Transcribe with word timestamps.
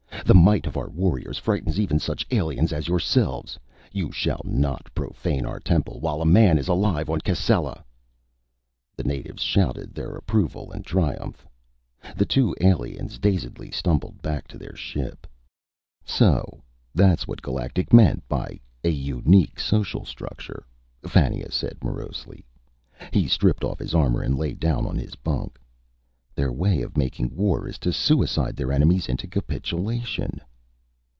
"The 0.23 0.35
might 0.35 0.65
of 0.65 0.77
our 0.77 0.87
warriors 0.89 1.37
frightens 1.37 1.77
even 1.77 1.99
such 1.99 2.25
aliens 2.31 2.71
as 2.71 2.87
yourselves. 2.87 3.59
You 3.91 4.13
shall 4.13 4.41
not 4.45 4.89
profane 4.95 5.45
our 5.45 5.59
temple 5.59 5.99
while 5.99 6.21
a 6.21 6.25
man 6.25 6.57
is 6.57 6.69
alive 6.69 7.09
on 7.09 7.19
Cascella!" 7.19 7.83
The 8.95 9.03
natives 9.03 9.43
shouted 9.43 9.93
their 9.93 10.15
approval 10.15 10.71
and 10.71 10.85
triumph. 10.85 11.45
The 12.15 12.25
two 12.25 12.55
aliens 12.61 13.17
dazedly 13.17 13.71
stumbled 13.71 14.21
back 14.21 14.47
to 14.49 14.57
their 14.57 14.75
ship. 14.75 15.27
"So 16.05 16.63
that's 16.95 17.27
what 17.27 17.41
Galactic 17.41 17.91
meant 17.91 18.25
by 18.29 18.61
'a 18.85 18.89
unique 18.89 19.59
social 19.59 20.05
structure,'" 20.05 20.65
Fannia 21.05 21.51
said 21.51 21.83
morosely. 21.83 22.45
He 23.11 23.27
stripped 23.27 23.65
off 23.65 23.79
his 23.79 23.93
armor 23.93 24.21
and 24.21 24.37
lay 24.37 24.53
down 24.53 24.85
on 24.87 24.97
his 24.97 25.15
bunk. 25.15 25.57
"Their 26.33 26.53
way 26.53 26.81
of 26.81 26.97
making 26.97 27.35
war 27.35 27.67
is 27.67 27.77
to 27.79 27.91
suicide 27.91 28.55
their 28.55 28.71
enemies 28.71 29.09
into 29.09 29.27
capitulation." 29.27 30.39